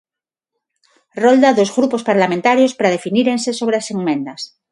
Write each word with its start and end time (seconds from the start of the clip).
Rolda 1.23 1.49
dos 1.57 1.69
grupos 1.77 2.05
parlamentarios 2.09 2.75
para 2.77 2.93
definírense 2.95 3.49
sobre 3.59 3.75
as 3.77 3.87
emendas. 3.95 4.41